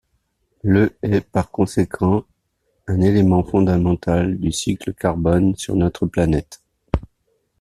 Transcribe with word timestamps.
Le 0.63 0.97
est 1.03 1.21
par 1.21 1.51
conséquent 1.51 2.25
un 2.87 3.01
élément 3.01 3.43
fondamental 3.43 4.39
du 4.39 4.51
cycle 4.51 4.89
du 4.89 4.95
carbone 4.95 5.55
sur 5.55 5.75
notre 5.75 6.07
planète. 6.07 6.59